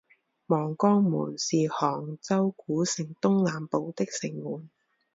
[0.47, 4.67] 望江门是杭州古城东南部的城门。